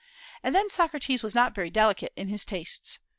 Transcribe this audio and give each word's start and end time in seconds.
And 0.41 0.55
then 0.55 0.71
Socrates 0.71 1.21
was 1.21 1.35
not 1.35 1.53
very 1.53 1.69
delicate 1.69 2.11
in 2.15 2.27
his 2.27 2.43
tastes. 2.43 2.97